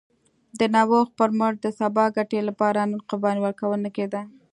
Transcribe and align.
د 0.59 0.61
نوښت 0.73 1.11
پر 1.17 1.29
مټ 1.39 1.53
د 1.61 1.67
سبا 1.79 2.05
ګټې 2.15 2.39
لپاره 2.49 2.79
نن 2.89 2.99
قرباني 3.09 3.39
ورکول 3.41 3.79
نه 3.85 3.89
کېده 3.95 4.21